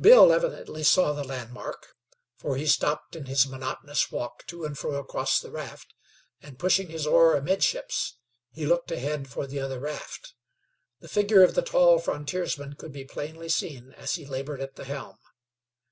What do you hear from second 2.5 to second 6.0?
he stopped in his monotonous walk to and fro across the raft,